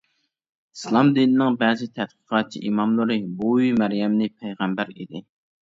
[0.77, 5.27] ئىسلام دىنىنىڭ بەزى تەتقىقاتچى ئىماملىرى بۈۋى مەريەمنى پەيغەمبەر ئىدى.